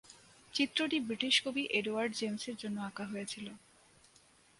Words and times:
চিত্রটি 0.53 0.97
ব্রিটিশ 0.99 1.35
কবি 1.45 1.63
এডওয়ার্ড 1.71 2.11
জেমসের 2.15 2.55
জন্য 2.55 2.77
আঁকা 2.81 3.05
হয়েছিল। 3.05 3.47